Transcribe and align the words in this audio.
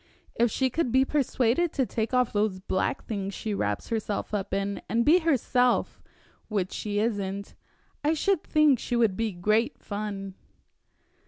If 0.33 0.49
she 0.49 0.71
could 0.71 0.91
be 0.91 1.05
persuaded 1.05 1.71
to 1.73 1.85
take 1.85 2.11
off 2.11 2.33
those 2.33 2.59
black 2.59 3.05
things 3.05 3.35
she 3.35 3.53
wraps 3.53 3.89
herself 3.89 4.33
up 4.33 4.51
in, 4.51 4.81
and 4.89 5.05
be 5.05 5.19
herself 5.19 6.01
which 6.47 6.71
she 6.73 6.97
isn't 6.99 7.53
I 8.03 8.15
should 8.15 8.41
think 8.43 8.79
she 8.79 8.95
would 8.95 9.15
be 9.15 9.31
great 9.31 9.77
fun." 9.77 10.33